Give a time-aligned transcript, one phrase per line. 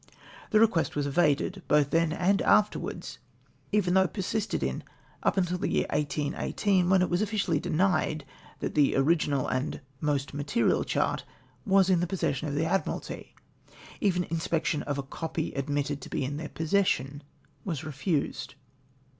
[0.49, 3.19] The request was evaded, both then and afterwards,
[3.71, 4.81] even though persisted in
[5.21, 8.25] up to the year 1818, when it was officiahy denied
[8.61, 11.23] that the original of the most material chart
[11.67, 13.33] was in the posses sion of the Admu^alty.
[13.99, 17.21] Even inspection of a copy admitted to he in their p>ossession
[17.63, 18.55] was refused.